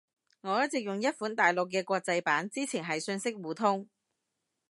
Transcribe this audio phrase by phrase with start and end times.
[0.41, 2.49] 我一直用一款大陸嘅國際版。
[2.49, 3.87] 之前係信息互通